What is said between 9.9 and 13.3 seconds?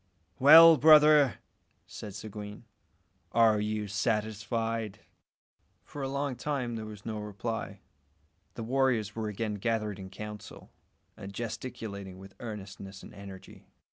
in council, and gesticulating with earnestness and